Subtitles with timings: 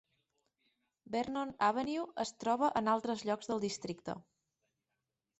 [1.15, 4.17] Vernon Avenue es troba en altres llocs del districte.